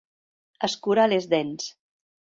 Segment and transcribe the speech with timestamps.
[0.69, 1.71] Escurar les dents.